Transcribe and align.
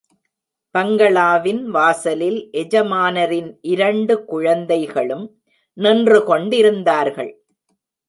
பங்களாவின் 0.75 1.61
வாசலில் 1.67 2.39
எஜமானரின் 2.53 3.51
இரண்டு 3.61 4.25
குழந்தைகளும் 4.25 5.25
நின்றுகொண்டிருந்தார்கள். 5.77 7.33